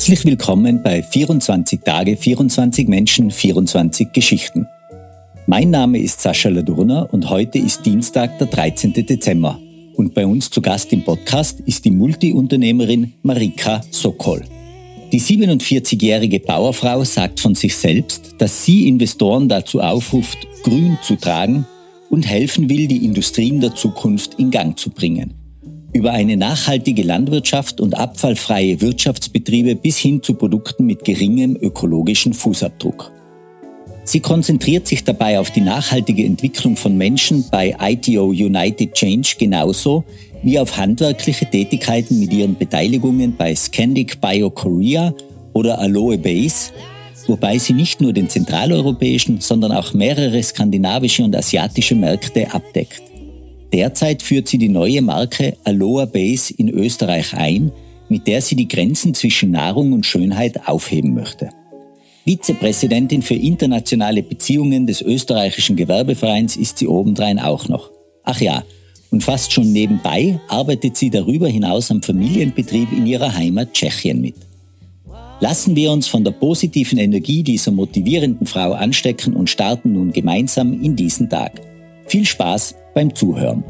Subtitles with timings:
[0.00, 4.66] Herzlich willkommen bei 24 Tage, 24 Menschen, 24 Geschichten.
[5.46, 8.94] Mein Name ist Sascha Ladurner und heute ist Dienstag, der 13.
[8.94, 9.58] Dezember.
[9.96, 14.42] Und bei uns zu Gast im Podcast ist die Multiunternehmerin Marika Sokol.
[15.12, 21.66] Die 47-jährige Bauerfrau sagt von sich selbst, dass sie Investoren dazu aufruft, grün zu tragen
[22.08, 25.39] und helfen will, die Industrien der Zukunft in Gang zu bringen.
[25.92, 33.10] Über eine nachhaltige Landwirtschaft und abfallfreie Wirtschaftsbetriebe bis hin zu Produkten mit geringem ökologischen Fußabdruck.
[34.04, 40.04] Sie konzentriert sich dabei auf die nachhaltige Entwicklung von Menschen bei ITO United Change genauso
[40.42, 45.12] wie auf handwerkliche Tätigkeiten mit ihren Beteiligungen bei Scandic Bio Korea
[45.52, 46.70] oder Aloe Base,
[47.26, 53.09] wobei sie nicht nur den zentraleuropäischen, sondern auch mehrere skandinavische und asiatische Märkte abdeckt.
[53.72, 57.70] Derzeit führt sie die neue Marke Aloe Base in Österreich ein,
[58.08, 61.50] mit der sie die Grenzen zwischen Nahrung und Schönheit aufheben möchte.
[62.24, 67.90] Vizepräsidentin für internationale Beziehungen des österreichischen Gewerbevereins ist sie obendrein auch noch.
[68.24, 68.64] Ach ja,
[69.10, 74.36] und fast schon nebenbei arbeitet sie darüber hinaus am Familienbetrieb in ihrer Heimat Tschechien mit.
[75.40, 80.72] Lassen wir uns von der positiven Energie dieser motivierenden Frau anstecken und starten nun gemeinsam
[80.80, 81.69] in diesen Tag.
[82.10, 83.62] Viel Spaß beim Zuhören.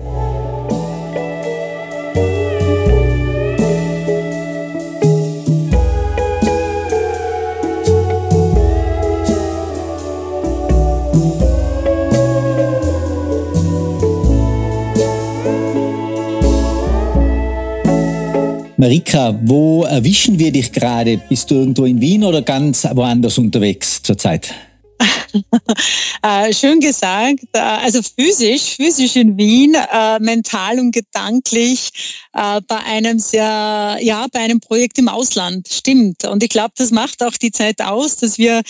[18.78, 21.18] Marika, wo erwischen wir dich gerade?
[21.28, 24.54] Bist du irgendwo in Wien oder ganz woanders unterwegs zurzeit?
[26.22, 27.40] äh, schön gesagt.
[27.52, 31.90] Äh, also physisch, physisch in Wien, äh, mental und gedanklich
[32.32, 35.66] bei einem sehr, ja, bei einem Projekt im Ausland.
[35.68, 36.24] Stimmt.
[36.24, 38.62] Und ich glaube, das macht auch die Zeit aus, dass wir,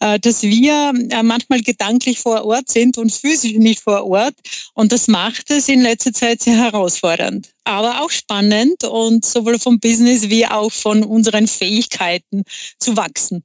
[0.00, 4.34] dass wir manchmal gedanklich vor Ort sind und physisch nicht vor Ort.
[4.74, 9.80] Und das macht es in letzter Zeit sehr herausfordernd aber auch spannend und sowohl vom
[9.80, 12.42] Business wie auch von unseren Fähigkeiten
[12.78, 13.42] zu wachsen.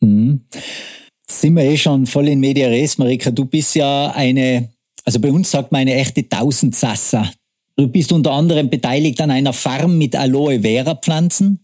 [0.00, 0.44] Mhm
[1.30, 3.30] sind wir eh schon voll in Media Res, Marika.
[3.30, 4.70] Du bist ja eine,
[5.04, 7.30] also bei uns sagt man eine echte Tausendsassa.
[7.76, 11.60] Du bist unter anderem beteiligt an einer Farm mit Aloe Vera Pflanzen.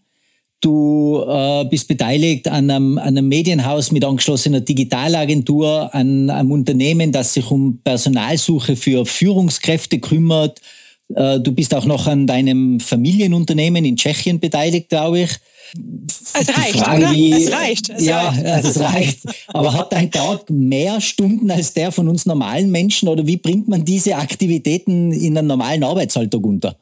[0.60, 7.10] Du äh, bist beteiligt an einem, an einem Medienhaus mit angeschlossener Digitalagentur, an einem Unternehmen,
[7.10, 10.60] das sich um Personalsuche für Führungskräfte kümmert.
[11.14, 15.30] Äh, du bist auch noch an deinem Familienunternehmen in Tschechien beteiligt, glaube ich.
[16.34, 17.12] Es reicht, Frage, oder?
[17.12, 17.88] Wie, es reicht.
[17.90, 18.64] Es ja, reicht.
[18.64, 19.20] es reicht.
[19.48, 23.68] Aber hat dein Tag mehr Stunden als der von uns normalen Menschen oder wie bringt
[23.68, 26.76] man diese Aktivitäten in einem normalen Arbeitsalltag unter?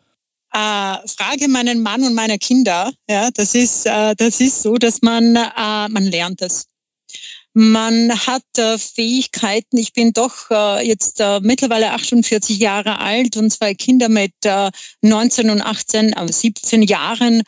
[0.53, 2.91] Äh, frage meinen Mann und meine Kinder.
[3.09, 6.67] Ja, das ist, äh, das ist so, dass man, äh, man lernt es.
[7.53, 9.77] Man hat äh, Fähigkeiten.
[9.77, 14.33] Ich bin doch äh, jetzt äh, mittlerweile 48 Jahre alt und zwei Kinder mit
[15.03, 17.43] 19 und 18, äh, 17 Jahren.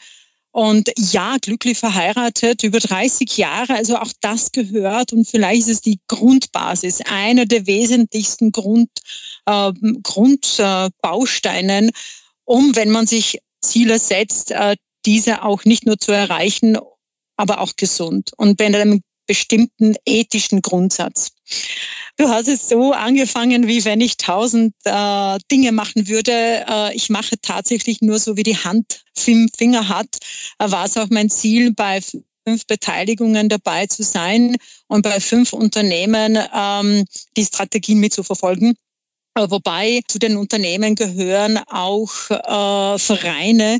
[0.52, 5.80] Und ja, glücklich verheiratet, über 30 Jahre, also auch das gehört und vielleicht ist es
[5.80, 8.90] die Grundbasis, einer der wesentlichsten Grund,
[9.46, 11.90] äh, Grundbausteinen,
[12.44, 14.76] um, wenn man sich Ziele setzt, äh,
[15.06, 16.76] diese auch nicht nur zu erreichen,
[17.38, 21.30] aber auch gesund und bei einem bestimmten ethischen Grundsatz.
[22.16, 26.64] Du hast es so angefangen, wie wenn ich tausend äh, Dinge machen würde.
[26.68, 30.18] Äh, ich mache tatsächlich nur so, wie die Hand fünf Finger hat.
[30.58, 32.00] Äh, war es auch mein Ziel, bei
[32.46, 34.56] fünf Beteiligungen dabei zu sein
[34.88, 37.04] und bei fünf Unternehmen ähm,
[37.36, 38.74] die Strategien mitzuverfolgen.
[39.34, 43.78] Äh, wobei zu den Unternehmen gehören auch äh, Vereine,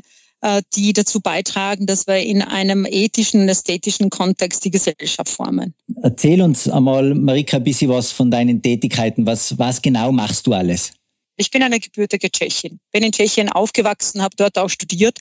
[0.75, 5.73] die dazu beitragen, dass wir in einem ethischen, ästhetischen Kontext die Gesellschaft formen.
[6.01, 9.25] Erzähl uns einmal, Marika, ein bisschen was von deinen Tätigkeiten.
[9.25, 10.91] Was, was genau machst du alles?
[11.35, 15.17] Ich bin eine gebürtige Tschechin, bin in Tschechien aufgewachsen, habe dort auch studiert.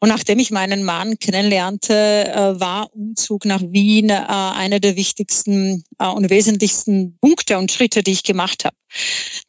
[0.00, 5.84] Und nachdem ich meinen Mann kennenlernte, äh, war Umzug nach Wien äh, einer der wichtigsten
[5.98, 8.74] äh, und wesentlichsten Punkte und Schritte, die ich gemacht habe.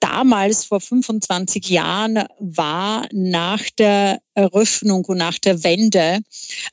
[0.01, 6.19] Damals, vor 25 Jahren, war nach der Eröffnung und nach der Wende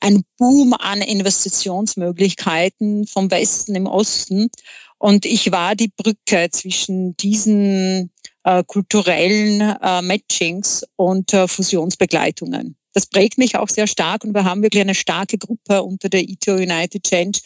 [0.01, 4.49] ein Boom an Investitionsmöglichkeiten vom Westen im Osten.
[4.97, 8.11] Und ich war die Brücke zwischen diesen
[8.49, 12.75] äh, kulturellen äh, Matchings und äh, Fusionsbegleitungen.
[12.93, 16.27] Das prägt mich auch sehr stark und wir haben wirklich eine starke Gruppe unter der
[16.27, 17.39] ITO United Change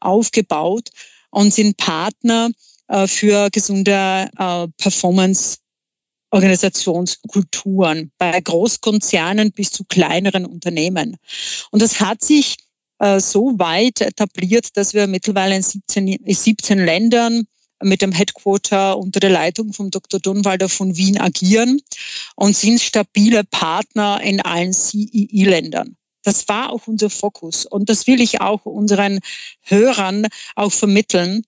[0.00, 0.90] aufgebaut
[1.30, 2.50] und sind Partner
[2.88, 5.56] äh, für gesunde äh, Performance
[6.32, 11.16] Organisationskulturen bei Großkonzernen bis zu kleineren Unternehmen.
[11.72, 12.56] Und das hat sich
[13.00, 17.46] äh, so weit etabliert, dass wir mittlerweile in 17, 17 Ländern
[17.82, 20.20] mit dem Headquarter unter der Leitung von Dr.
[20.20, 21.80] Dunwalder von Wien agieren
[22.36, 25.96] und sind stabile Partner in allen CEE-Ländern.
[26.22, 29.20] Das war auch unser Fokus und das will ich auch unseren
[29.62, 31.44] Hörern auch vermitteln.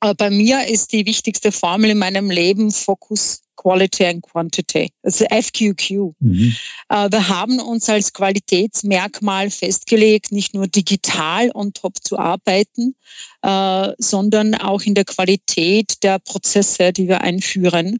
[0.00, 5.24] Aber bei mir ist die wichtigste Formel in meinem Leben Fokus Quality and Quantity, also
[5.26, 6.14] FQQ.
[6.20, 6.54] Mhm.
[6.88, 12.94] Äh, wir haben uns als Qualitätsmerkmal festgelegt, nicht nur digital on top zu arbeiten,
[13.42, 17.98] äh, sondern auch in der Qualität der Prozesse, die wir einführen.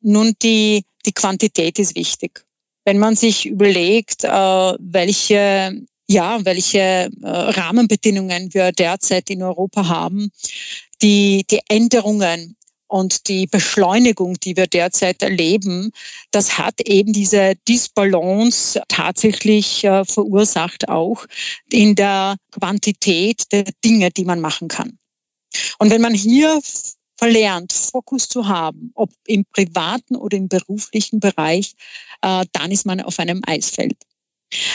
[0.00, 2.44] Nun, die, die Quantität ist wichtig.
[2.84, 4.28] Wenn man sich überlegt, äh,
[4.78, 10.30] welche ja, welche Rahmenbedingungen wir derzeit in Europa haben,
[11.02, 12.56] die, die Änderungen
[12.88, 15.90] und die Beschleunigung, die wir derzeit erleben,
[16.30, 21.26] das hat eben diese Disbalance tatsächlich äh, verursacht, auch
[21.70, 24.98] in der Quantität der Dinge, die man machen kann.
[25.78, 26.60] Und wenn man hier
[27.16, 31.74] verlernt, Fokus zu haben, ob im privaten oder im beruflichen Bereich,
[32.22, 33.96] äh, dann ist man auf einem Eisfeld.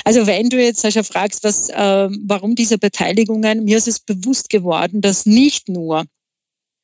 [0.04, 4.50] Also wenn du jetzt Sascha fragst, was, äh, warum diese Beteiligungen, mir ist es bewusst
[4.50, 6.06] geworden, dass nicht nur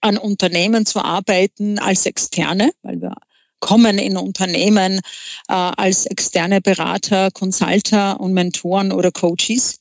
[0.07, 3.13] an Unternehmen zu arbeiten als Externe, weil wir
[3.59, 4.99] kommen in Unternehmen
[5.47, 9.79] äh, als externe Berater, Consulter und Mentoren oder Coaches.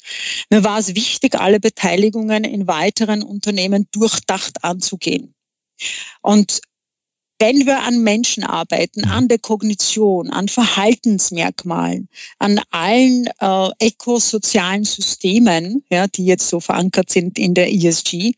[0.51, 5.35] Mir war es wichtig, alle Beteiligungen in weiteren Unternehmen durchdacht anzugehen.
[6.23, 6.61] Und
[7.39, 12.09] wenn wir an Menschen arbeiten, an der Kognition, an Verhaltensmerkmalen,
[12.39, 18.33] an allen äh, ökosozialen Systemen, ja, die jetzt so verankert sind in der ESG,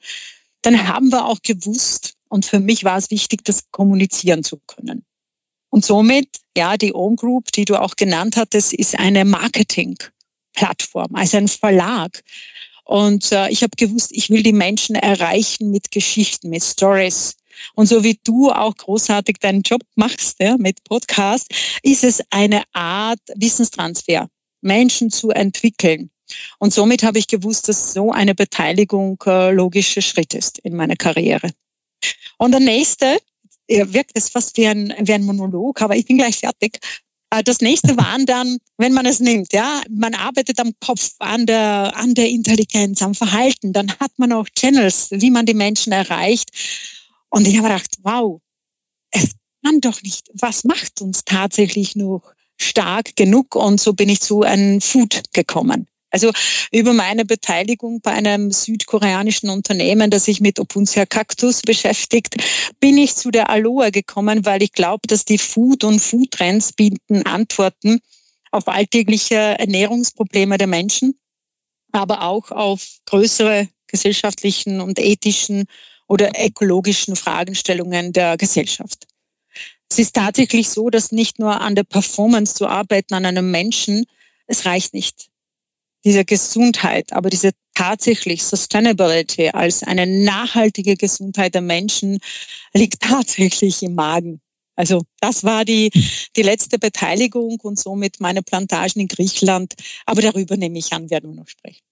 [0.62, 5.04] dann haben wir auch gewusst, und für mich war es wichtig, das kommunizieren zu können.
[5.70, 11.36] Und somit, ja, die Own Group, die du auch genannt hattest, ist eine Marketing-Plattform, also
[11.36, 12.22] ein Verlag.
[12.84, 17.36] Und äh, ich habe gewusst, ich will die Menschen erreichen mit Geschichten, mit Stories.
[17.74, 21.48] Und so wie du auch großartig deinen Job machst ja, mit Podcast,
[21.82, 24.28] ist es eine Art Wissenstransfer,
[24.62, 26.10] Menschen zu entwickeln.
[26.58, 30.96] Und somit habe ich gewusst, dass so eine Beteiligung äh, logischer Schritt ist in meiner
[30.96, 31.50] Karriere.
[32.38, 33.18] Und der nächste,
[33.68, 36.78] wirkt es fast wie ein, wie ein Monolog, aber ich bin gleich fertig.
[37.30, 41.46] Äh, das nächste waren dann, wenn man es nimmt, ja, man arbeitet am Kopf, an
[41.46, 45.92] der, an der Intelligenz, am Verhalten, dann hat man auch Channels, wie man die Menschen
[45.92, 46.50] erreicht.
[47.30, 48.40] Und ich habe gedacht, wow,
[49.10, 49.34] es
[49.64, 52.22] kann doch nicht, was macht uns tatsächlich noch
[52.56, 53.54] stark genug?
[53.54, 55.86] Und so bin ich zu einem Food gekommen.
[56.10, 56.32] Also
[56.72, 62.36] über meine Beteiligung bei einem südkoreanischen Unternehmen, das sich mit Opuntia Cactus beschäftigt,
[62.80, 67.26] bin ich zu der Aloe gekommen, weil ich glaube, dass die Food- und Foodtrends bieten
[67.26, 68.00] Antworten
[68.50, 71.18] auf alltägliche Ernährungsprobleme der Menschen,
[71.92, 75.64] aber auch auf größere gesellschaftlichen und ethischen
[76.06, 79.06] oder ökologischen Fragestellungen der Gesellschaft.
[79.90, 84.06] Es ist tatsächlich so, dass nicht nur an der Performance zu arbeiten an einem Menschen,
[84.46, 85.28] es reicht nicht
[86.08, 92.18] dieser Gesundheit, aber diese tatsächlich Sustainability als eine nachhaltige Gesundheit der Menschen
[92.72, 94.40] liegt tatsächlich im Magen.
[94.74, 95.90] Also das war die,
[96.36, 99.74] die letzte Beteiligung und somit meine Plantagen in Griechenland.
[100.06, 101.82] Aber darüber nehme ich an, werden wir noch sprechen.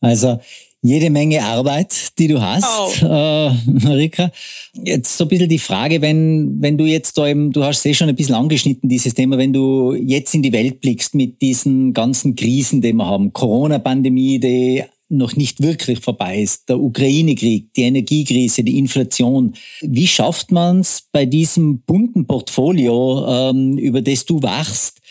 [0.00, 0.40] Also
[0.82, 3.06] jede Menge Arbeit, die du hast, oh.
[3.06, 4.32] äh, Marika.
[4.74, 7.86] Jetzt so ein bisschen die Frage, wenn, wenn du jetzt da eben, du hast es
[7.86, 11.40] eh schon ein bisschen angeschnitten, dieses Thema, wenn du jetzt in die Welt blickst mit
[11.40, 17.72] diesen ganzen Krisen, die wir haben, Corona-Pandemie, die noch nicht wirklich vorbei ist, der Ukraine-Krieg,
[17.74, 19.52] die Energiekrise, die Inflation.
[19.82, 25.01] Wie schafft man es bei diesem bunten Portfolio, ähm, über das du wachst,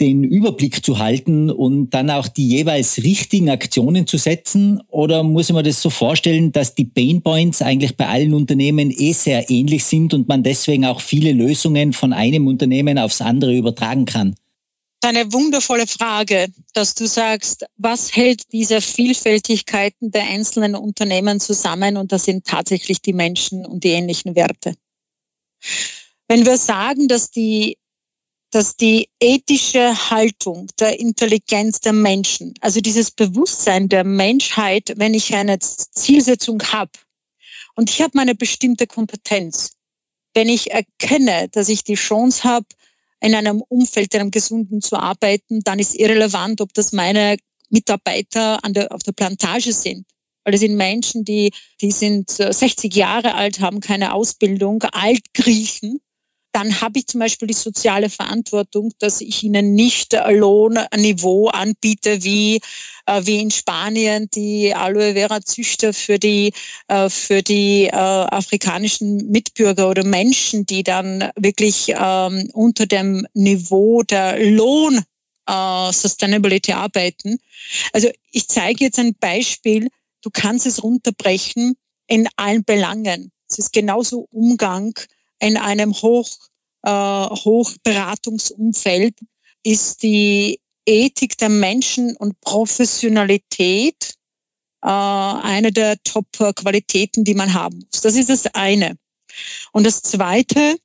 [0.00, 4.80] den Überblick zu halten und dann auch die jeweils richtigen Aktionen zu setzen?
[4.88, 9.12] Oder muss man das so vorstellen, dass die Pain Points eigentlich bei allen Unternehmen eh
[9.12, 14.04] sehr ähnlich sind und man deswegen auch viele Lösungen von einem Unternehmen aufs andere übertragen
[14.04, 14.34] kann?
[15.00, 21.96] Eine wundervolle Frage, dass du sagst, was hält diese Vielfältigkeiten der einzelnen Unternehmen zusammen?
[21.96, 24.74] Und das sind tatsächlich die Menschen und die ähnlichen Werte.
[26.26, 27.78] Wenn wir sagen, dass die,
[28.50, 35.34] dass die ethische Haltung der Intelligenz der Menschen, also dieses Bewusstsein der Menschheit, wenn ich
[35.34, 36.92] eine Zielsetzung habe
[37.74, 39.72] und ich habe meine bestimmte Kompetenz,
[40.34, 42.66] wenn ich erkenne, dass ich die Chance habe,
[43.20, 47.36] in einem Umfeld, in einem gesunden zu arbeiten, dann ist irrelevant, ob das meine
[47.68, 50.06] Mitarbeiter an der, auf der Plantage sind.
[50.44, 55.34] Weil es sind Menschen, die, die sind 60 äh, Jahre alt, haben keine Ausbildung, alt
[55.34, 56.00] Griechen
[56.52, 62.60] dann habe ich zum Beispiel die soziale Verantwortung, dass ich ihnen nicht Lohnniveau anbiete wie,
[63.06, 66.52] äh, wie in Spanien die Aloe Vera Züchter für die,
[66.88, 74.02] äh, für die äh, afrikanischen Mitbürger oder Menschen, die dann wirklich ähm, unter dem Niveau
[74.02, 75.02] der Lohn
[75.50, 77.38] Sustainability arbeiten.
[77.94, 79.88] Also ich zeige jetzt ein Beispiel,
[80.20, 81.74] du kannst es runterbrechen
[82.06, 83.32] in allen Belangen.
[83.48, 84.92] Es ist genauso Umgang
[85.40, 86.28] in einem Hoch,
[86.82, 89.14] äh, Hochberatungsumfeld
[89.62, 94.14] ist die Ethik der Menschen und Professionalität
[94.82, 98.00] äh, eine der Top-Qualitäten, die man haben muss.
[98.00, 98.96] Das ist das eine.
[99.72, 100.78] Und das zweite,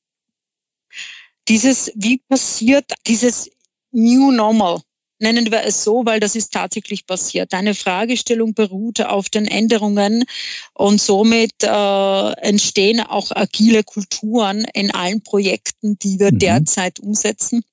[1.48, 3.50] dieses, wie passiert dieses
[3.91, 4.81] New Normal?
[5.20, 7.53] Nennen wir es so, weil das ist tatsächlich passiert.
[7.53, 10.25] Deine Fragestellung beruht auf den Änderungen
[10.74, 16.39] und somit äh, entstehen auch agile Kulturen in allen Projekten, die wir mhm.
[16.39, 17.63] derzeit umsetzen.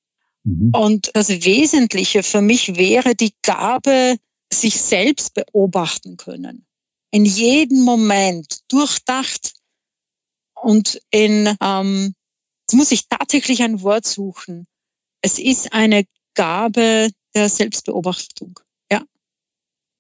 [0.44, 0.70] Mhm.
[0.75, 4.16] Und das Wesentliche für mich wäre die Gabe,
[4.52, 6.66] sich selbst beobachten können.
[7.12, 9.54] In jedem Moment durchdacht
[10.54, 12.14] und in, ähm,
[12.62, 14.66] jetzt muss ich tatsächlich ein Wort suchen.
[15.23, 16.04] Es ist eine
[16.35, 18.58] Gabe der Selbstbeobachtung.
[18.90, 19.02] Ja.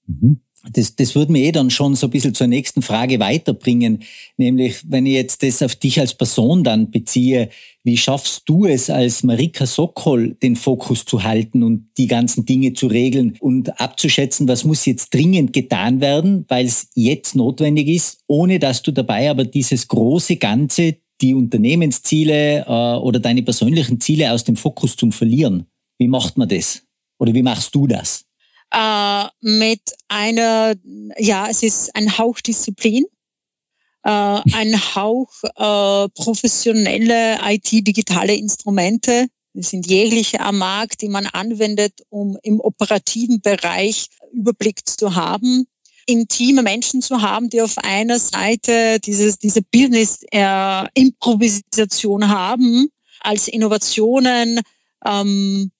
[0.06, 0.40] Mhm.
[0.72, 4.02] Das, das würde mir eh dann schon so ein bisschen zur nächsten Frage weiterbringen,
[4.36, 7.48] nämlich wenn ich jetzt das auf dich als Person dann beziehe,
[7.82, 12.74] wie schaffst du es als Marika Sokol, den Fokus zu halten und die ganzen Dinge
[12.74, 18.18] zu regeln und abzuschätzen, was muss jetzt dringend getan werden, weil es jetzt notwendig ist,
[18.26, 24.30] ohne dass du dabei aber dieses große Ganze, die Unternehmensziele äh, oder deine persönlichen Ziele
[24.30, 25.66] aus dem Fokus zum Verlieren.
[25.98, 26.82] Wie macht man das?
[27.20, 28.24] Oder wie machst du das?
[28.72, 30.74] Äh, mit einer,
[31.18, 33.04] ja, es ist ein Hauch Disziplin,
[34.04, 39.26] äh, ein Hauch äh, professionelle IT-digitale Instrumente.
[39.52, 45.66] Das sind jegliche am Markt, die man anwendet, um im operativen Bereich Überblick zu haben
[46.06, 52.88] intime Menschen zu haben, die auf einer Seite dieses, diese Business-Improvisation äh, haben,
[53.20, 54.60] als Innovationen
[55.06, 55.70] ähm,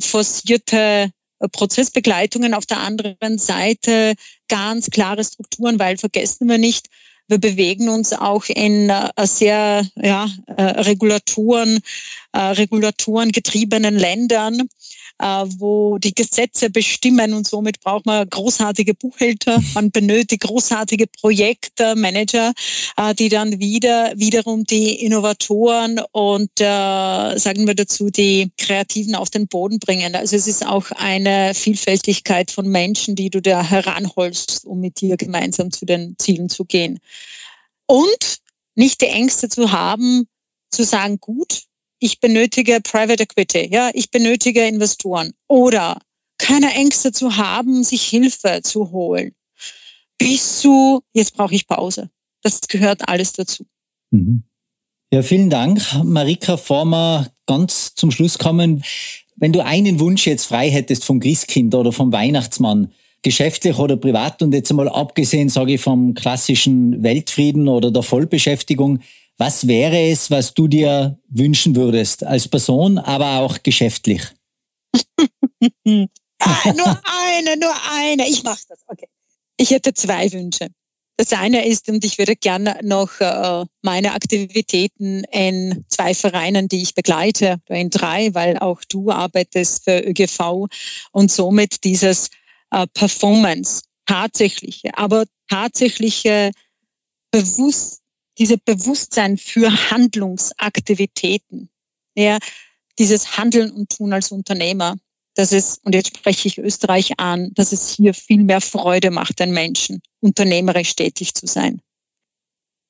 [0.00, 4.14] forcierte äh, Prozessbegleitungen, auf der anderen Seite
[4.48, 6.88] ganz klare Strukturen, weil vergessen wir nicht,
[7.28, 11.80] wir bewegen uns auch in äh, sehr ja, äh, Regulatoren,
[12.34, 14.62] Regulatoren getriebenen Ländern
[15.18, 22.52] wo die Gesetze bestimmen und somit braucht man großartige Buchhalter, man benötigt großartige Projektmanager,
[22.96, 29.30] äh, die dann wieder wiederum die Innovatoren und äh, sagen wir dazu die Kreativen auf
[29.30, 30.14] den Boden bringen.
[30.14, 35.16] Also es ist auch eine Vielfältigkeit von Menschen, die du da heranholst, um mit dir
[35.16, 36.98] gemeinsam zu den Zielen zu gehen.
[37.86, 38.38] Und
[38.74, 40.26] nicht die Ängste zu haben,
[40.70, 41.64] zu sagen, gut,
[42.02, 45.98] ich benötige Private Equity, ja, ich benötige Investoren oder
[46.36, 49.32] keine Ängste zu haben, sich Hilfe zu holen.
[50.18, 52.10] Bis zu, jetzt brauche ich Pause.
[52.42, 53.64] Das gehört alles dazu.
[54.10, 54.42] Mhm.
[55.12, 56.56] Ja, vielen Dank, Marika.
[56.56, 58.82] Wir ganz zum Schluss kommen,
[59.36, 62.92] wenn du einen Wunsch jetzt frei hättest vom Christkind oder vom Weihnachtsmann,
[63.22, 69.00] geschäftlich oder privat und jetzt einmal abgesehen, sage ich, vom klassischen Weltfrieden oder der Vollbeschäftigung,
[69.42, 74.22] was wäre es, was du dir wünschen würdest als Person, aber auch geschäftlich?
[76.38, 78.28] ah, nur eine, nur eine.
[78.28, 78.78] Ich mache das.
[78.86, 79.08] Okay.
[79.56, 80.68] Ich hätte zwei Wünsche.
[81.16, 86.82] Das eine ist, und ich würde gerne noch äh, meine Aktivitäten in zwei Vereinen, die
[86.82, 90.68] ich begleite, in drei, weil auch du arbeitest für ÖGV
[91.10, 92.28] und somit dieses
[92.70, 96.52] äh, Performance, tatsächliche, aber tatsächliche
[97.32, 98.01] Bewusst
[98.38, 101.68] diese Bewusstsein für Handlungsaktivitäten.
[102.14, 102.38] Ja,
[102.98, 104.96] dieses Handeln und Tun als Unternehmer,
[105.34, 109.40] dass es, und jetzt spreche ich Österreich an, dass es hier viel mehr Freude macht,
[109.40, 111.80] den Menschen unternehmerisch tätig zu sein.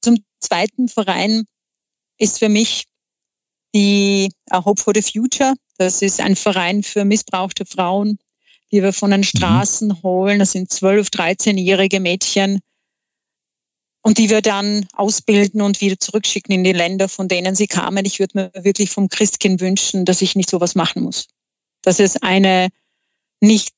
[0.01, 1.45] Zum zweiten Verein
[2.19, 2.87] ist für mich
[3.75, 5.55] die Hope for the Future.
[5.79, 8.19] Das ist ein Verein für missbrauchte Frauen,
[8.73, 9.25] die wir von den mhm.
[9.25, 10.41] Straßen holen.
[10.41, 12.61] Das sind 12, 13-jährige Mädchen,
[14.03, 18.05] und die wir dann ausbilden und wieder zurückschicken in die Länder, von denen sie kamen.
[18.05, 21.29] Ich würde mir wirklich vom Christkind wünschen, dass ich nicht sowas machen muss.
[21.83, 22.69] Das ist eine
[23.41, 23.75] nicht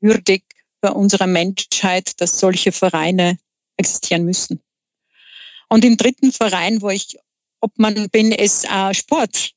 [0.00, 0.44] würdig
[0.80, 3.38] für unsere Menschheit, dass solche Vereine
[3.76, 4.60] existieren müssen.
[5.68, 7.16] Und im dritten Verein, wo ich
[7.60, 9.52] Obmann bin, ist äh, Sport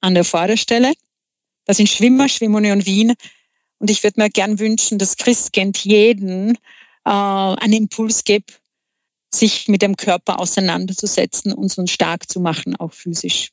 [0.00, 0.94] an der Vorderstelle.
[1.66, 3.14] Das sind Schwimmer, Schwimmunion Wien.
[3.78, 6.56] Und ich würde mir gern wünschen, dass Christkind jeden
[7.04, 8.59] äh, einen Impuls gibt,
[9.34, 13.50] sich mit dem Körper auseinanderzusetzen und uns stark zu machen, auch physisch.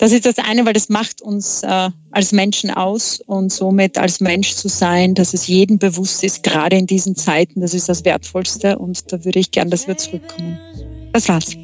[0.00, 4.20] Das ist das eine, weil das macht uns äh, als Menschen aus und somit als
[4.20, 8.04] Mensch zu sein, dass es jedem bewusst ist, gerade in diesen Zeiten, das ist das
[8.04, 10.56] Wertvollste und da würde ich gern, dass wir zurückkommen.
[11.12, 11.56] Das war's.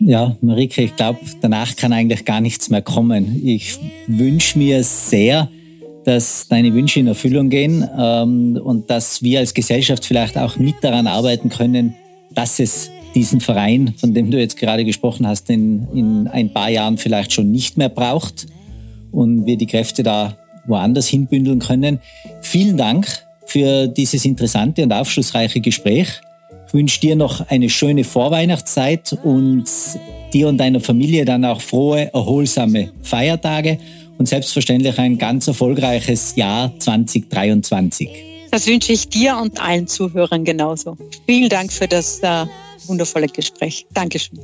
[0.00, 3.40] Ja, Marike, ich glaube, danach kann eigentlich gar nichts mehr kommen.
[3.44, 5.50] Ich wünsche mir sehr,
[6.04, 10.76] dass deine Wünsche in Erfüllung gehen ähm, und dass wir als Gesellschaft vielleicht auch mit
[10.82, 11.94] daran arbeiten können,
[12.34, 16.70] dass es diesen Verein, von dem du jetzt gerade gesprochen hast, in, in ein paar
[16.70, 18.46] Jahren vielleicht schon nicht mehr braucht
[19.12, 20.36] und wir die Kräfte da
[20.66, 22.00] woanders hinbündeln können.
[22.40, 23.06] Vielen Dank
[23.46, 26.20] für dieses interessante und aufschlussreiche Gespräch.
[26.66, 29.64] Ich wünsche dir noch eine schöne Vorweihnachtszeit und
[30.32, 33.78] dir und deiner Familie dann auch frohe, erholsame Feiertage
[34.18, 38.33] und selbstverständlich ein ganz erfolgreiches Jahr 2023.
[38.54, 40.96] Das wünsche ich dir und allen Zuhörern genauso.
[41.26, 42.46] Vielen Dank für das äh,
[42.86, 43.84] wundervolle Gespräch.
[43.92, 44.38] Dankeschön.